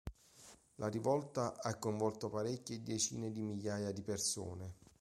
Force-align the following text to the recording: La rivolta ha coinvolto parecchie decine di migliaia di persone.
La 0.77 0.87
rivolta 0.87 1.61
ha 1.61 1.77
coinvolto 1.77 2.27
parecchie 2.31 2.81
decine 2.81 3.31
di 3.31 3.43
migliaia 3.43 3.91
di 3.91 4.01
persone. 4.01 4.77